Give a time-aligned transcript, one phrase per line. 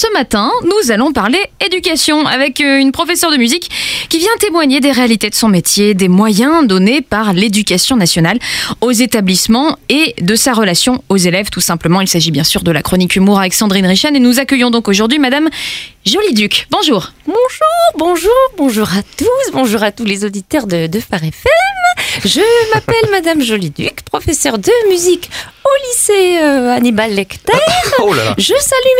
[0.00, 3.70] ce matin, nous allons parler éducation avec euh, une professeure de musique
[4.08, 8.38] qui vient témoigner des réalités de son métier, des moyens donnés par l'éducation nationale
[8.80, 12.00] aux établissements et de sa relation aux élèves tout simplement.
[12.00, 14.88] Il s'agit bien sûr de la chronique humour avec Sandrine Richen et nous accueillons donc
[14.88, 15.50] aujourd'hui Madame
[16.06, 16.66] Jolie Duc.
[16.70, 17.12] Bonjour.
[17.26, 21.52] Bonjour, bonjour, bonjour à tous, bonjour à tous les auditeurs de, de Phare FM.
[22.24, 22.40] Je
[22.74, 25.30] m'appelle Madame Jolie-Duc, professeure de musique
[25.64, 27.52] au lycée euh, Hannibal Lecter.
[28.02, 28.34] Oh là là.
[28.38, 28.94] Je salue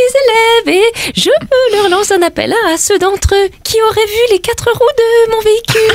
[0.67, 1.31] mes élèves et je
[1.73, 5.31] leur lance un appel à ceux d'entre eux qui auraient vu les quatre roues de
[5.31, 5.90] mon véhicule.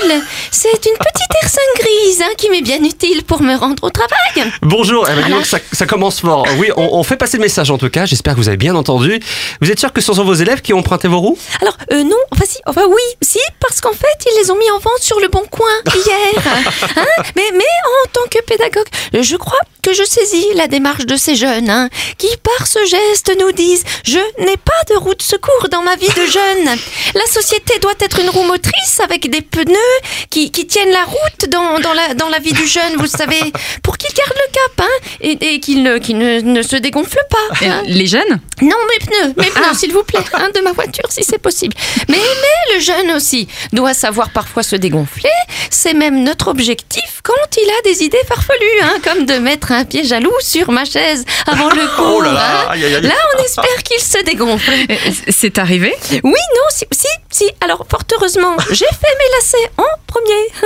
[0.52, 4.52] C'est une petite R5 grise hein, qui m'est bien utile pour me rendre au travail.
[4.62, 6.45] Bonjour, eh ben, ça, ça commence fort.
[6.58, 8.76] Oui, on, on fait passer le message en tout cas, j'espère que vous avez bien
[8.76, 9.20] entendu.
[9.62, 11.38] Vous êtes sûr que ce sont vos élèves qui ont emprunté vos roues?
[11.62, 14.70] Alors, euh, non, enfin si, enfin oui, si, parce qu'en fait, ils les ont mis
[14.72, 16.44] en vente sur le bon coin hier.
[16.98, 17.64] Hein mais, mais
[18.06, 21.90] en tant que pédagogue, je crois que je saisis la démarche de ces jeunes, hein,
[22.17, 25.95] qui par ce geste nous disent Je n'ai pas de roue de secours dans ma
[25.95, 26.78] vie de jeune.
[27.14, 29.94] La société doit être une roue motrice avec des pneus
[30.29, 33.39] qui, tiennent la route dans, dans, la, dans la vie du jeune, vous savez,
[33.83, 34.94] pour qu'il garde le cap hein,
[35.26, 37.66] et, et qu'il ne, qu'il ne, ne se dégonfle pas.
[37.66, 37.81] Hein.
[37.88, 41.23] les jeunes Non, mes pneus, mes pneus, s'il vous plaît, hein, de ma voiture, si
[41.23, 41.76] c'est possible.
[42.08, 45.30] Mais, mais le jeune aussi doit savoir parfois se dégonfler.
[45.72, 49.84] C'est même notre objectif quand il a des idées farfelues, hein, comme de mettre un
[49.84, 52.06] pied jaloux sur ma chaise avant le cours.
[52.16, 52.68] Oh là là, hein.
[52.70, 53.02] aïe, aïe, aïe.
[53.02, 54.72] Là, on espère qu'il se dégonfle.
[55.30, 55.94] C'est arrivé?
[56.12, 57.52] Oui, non, si, si, si.
[57.62, 60.64] Alors, fort heureusement, j'ai fait mes lacets en premier.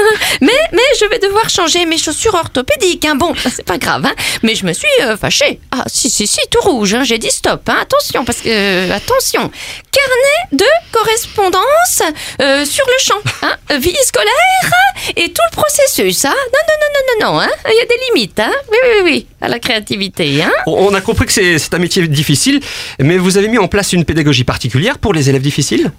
[0.71, 3.05] Mais, je vais devoir changer mes chaussures orthopédiques.
[3.05, 3.15] Hein.
[3.15, 4.13] Bon, c'est pas grave, hein.
[4.43, 5.59] Mais je me suis euh, fâchée.
[5.71, 6.93] Ah, si, si, si, tout rouge.
[6.93, 7.03] Hein.
[7.03, 7.67] J'ai dit stop.
[7.67, 7.77] Hein.
[7.81, 9.51] Attention, parce que, euh, attention.
[9.91, 12.03] Carnet de correspondance
[12.41, 13.77] euh, sur le champ.
[13.79, 14.71] Vie scolaire
[15.15, 16.23] et tout le processus.
[16.23, 17.49] Non, non, non, non, non, non.
[17.67, 18.41] Il y a des limites.
[18.71, 19.27] Oui, oui, oui.
[19.41, 20.43] À la créativité.
[20.65, 22.59] On a compris que c'est un métier difficile,
[22.99, 25.91] mais vous avez mis en place une pédagogie particulière pour les élèves difficiles?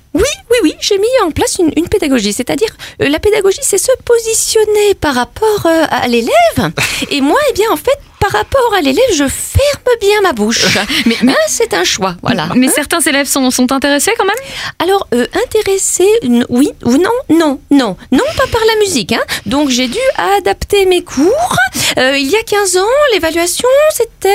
[0.63, 2.33] Oui, j'ai mis en place une, une pédagogie.
[2.33, 2.69] C'est-à-dire,
[3.03, 6.73] euh, la pédagogie, c'est se positionner par rapport euh, à l'élève.
[7.11, 10.65] Et moi, eh bien, en fait, par rapport à l'élève, je ferme bien ma bouche.
[11.07, 12.49] Mais- Hein, c'est un choix, voilà.
[12.55, 14.35] Mais certains élèves sont, sont intéressés quand même?
[14.79, 17.11] Alors, euh, intéressé, n- oui ou non?
[17.29, 19.13] Non, non, non, pas par la musique.
[19.13, 19.23] Hein.
[19.47, 19.99] Donc, j'ai dû
[20.39, 21.57] adapter mes cours.
[21.99, 24.29] Euh, il y a 15 ans, l'évaluation, c'était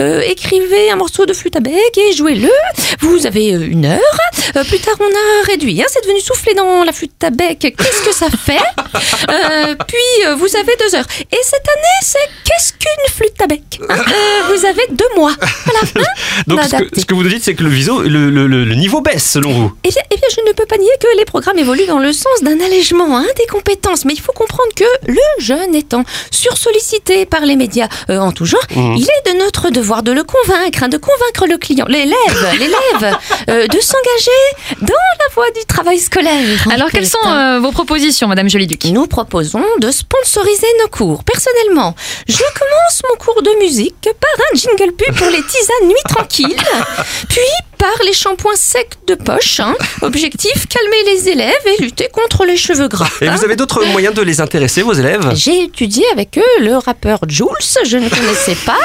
[0.00, 2.50] euh, écrivez un morceau de flûte à bec et jouez-le.
[3.00, 4.00] Vous avez euh, une heure.
[4.56, 5.80] Euh, plus tard, on a réduit.
[5.82, 5.86] Hein.
[5.88, 7.58] C'est devenu souffler dans la flûte à bec.
[7.60, 8.58] Qu'est-ce que ça fait?
[9.86, 11.06] Puis, vous avez deux heures.
[11.30, 13.60] Et cette année, c'est qu'est-ce qu'une flûte à bec?
[13.88, 13.96] Hein,
[14.54, 15.32] Vous avez deux mois.
[15.64, 15.80] Voilà.
[16.08, 16.12] hein?
[16.46, 18.64] Donc ce que, ce que vous nous dites, c'est que le, viso, le, le- le-
[18.64, 19.72] le niveau baisse selon vous.
[19.84, 22.12] Eh bien, eh bien, je ne peux pas nier que les programmes évoluent dans le
[22.12, 27.01] sens d'un allègement hein, des compétences, mais il faut comprendre que le jeune étant sursollicité
[27.30, 28.96] par les médias euh, en tout genre, Mhm.
[28.96, 32.16] il est de notre devoir de le convaincre, hein, de convaincre le client, l'élève,
[32.58, 33.16] l'élève,
[33.50, 36.66] euh, de s'engager dans la voie du travail scolaire.
[36.72, 41.24] Alors quelles sont euh, vos propositions Madame Jolie Duc Nous proposons de sponsoriser nos cours.
[41.24, 41.94] Personnellement,
[42.28, 46.56] je commence mon cours de musique par un jingle pub pour les tisanes nuit tranquille,
[47.28, 47.40] puis
[47.82, 49.58] par les shampoings secs de poche.
[49.58, 49.74] hein.
[50.02, 53.08] Objectif, calmer les élèves et lutter contre les cheveux gras.
[53.20, 53.34] Et hein.
[53.36, 55.32] vous avez d'autres moyens de les intéresser, vos élèves?
[55.34, 57.48] J'ai étudié avec eux le rappeur Jules,
[57.84, 58.78] je ne connaissais pas.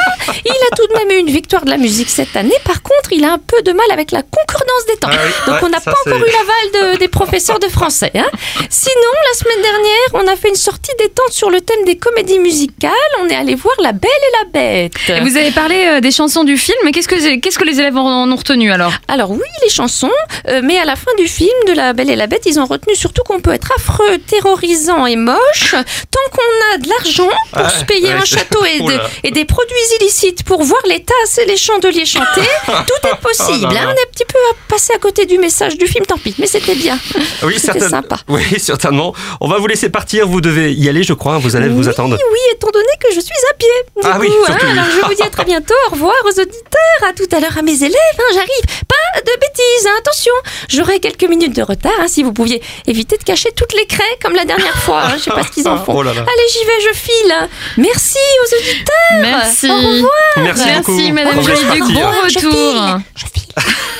[0.44, 2.56] Il a tout de même eu une victoire de la musique cette année.
[2.66, 5.10] Par contre, il a un peu de mal avec la concordance des temps.
[5.12, 8.12] Ah oui, Donc ouais, on n'a pas encore eu l'aval de- des professeurs de français.
[8.16, 8.26] hein.
[8.70, 12.40] Sinon, la semaine dernière, on a fait une sortie détente sur le thème des comédies
[12.40, 12.92] musicales.
[13.22, 14.94] On est allé voir La Belle et la Bête.
[15.10, 17.80] Et Vous avez parlé euh, des chansons du film, mais qu'est-ce que, qu'est-ce que les
[17.80, 18.87] élèves en en ont retenu alors?
[19.08, 20.12] Alors oui, les chansons,
[20.48, 22.66] euh, mais à la fin du film de La Belle et la Bête, ils ont
[22.66, 27.70] retenu surtout qu'on peut être affreux, terrorisant et moche tant qu'on a de l'argent pour
[27.70, 29.10] se payer ouais, un château et, de- là.
[29.24, 32.42] et des produits illicites pour voir les tasses et les chandeliers chanter.
[32.66, 33.68] Tout est possible.
[33.70, 33.86] Oh là hein.
[33.88, 36.36] On est un petit peu à passer à côté du message du film, tant pis,
[36.38, 37.00] mais c'était bien.
[37.44, 38.18] Oui, C'était certain- sympa.
[38.28, 39.14] Oui, certainement.
[39.42, 41.84] On va vous laisser partir, vous devez y aller, je crois, hein, vos élèves vous
[41.84, 42.14] oui, attendent.
[42.32, 43.68] Oui, étant donné que je suis à pied.
[44.02, 44.72] Du Ah coup, oui, hein, surtout, oui.
[44.72, 45.74] alors je vous dis à très bientôt.
[45.88, 47.08] Au revoir aux auditeurs.
[47.08, 47.94] À tout à l'heure à mes élèves.
[48.20, 48.77] hein, J'arrive.
[48.88, 49.88] Pas de bêtises.
[49.88, 50.34] hein, attention.
[50.70, 51.92] J'aurai quelques minutes de retard.
[52.00, 55.04] hein, si vous pouviez éviter de cacher toutes les craies comme la dernière fois.
[55.06, 55.96] hein, je sais pas ce qu'ils en font.
[55.98, 56.22] Oh là là.
[56.22, 56.90] Allez, j'y vais.
[56.92, 57.32] Je file.
[57.32, 57.48] hein.
[57.78, 59.22] Merci aux auditeurs.
[59.22, 59.70] Merci.
[59.70, 60.12] Au revoir.
[60.38, 60.64] Merci.
[60.68, 62.12] Merci Madame On vous laisse Jolie Duc, partir.
[62.12, 63.00] bon Je retour.
[63.16, 63.44] Je file.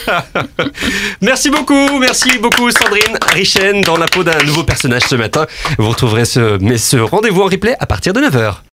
[1.22, 5.46] Merci beaucoup, merci beaucoup Sandrine Richen dans la peau d'un nouveau personnage ce matin.
[5.78, 8.58] Vous retrouverez ce, mais ce rendez-vous en replay à partir de 9h.